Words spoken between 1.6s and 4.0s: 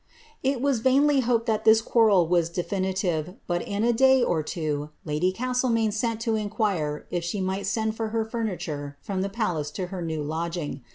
this quarrel was definitive, but in a